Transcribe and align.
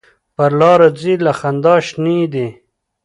پر 0.35 0.51
لار 0.59 0.79
ځي 0.99 1.13
له 1.25 1.31
خندا 1.39 1.75
شینې 1.87 2.19
دي. 2.33 2.47